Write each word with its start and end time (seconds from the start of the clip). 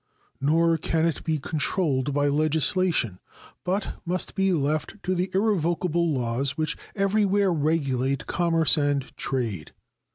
Nor 0.41 0.79
can 0.79 1.05
it 1.05 1.23
be 1.23 1.37
controlled 1.37 2.11
by 2.11 2.27
legislation, 2.27 3.19
but 3.63 4.01
must 4.03 4.33
be 4.33 4.51
left 4.51 4.95
to 5.03 5.13
the 5.13 5.29
irrevocable 5.31 6.11
laws 6.11 6.57
which 6.57 6.75
everywhere 6.95 7.53
regulate 7.53 8.25
commerce 8.25 8.77
and 8.77 9.15
trade. 9.15 9.73